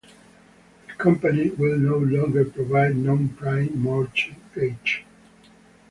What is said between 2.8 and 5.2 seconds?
nonprime mortgages.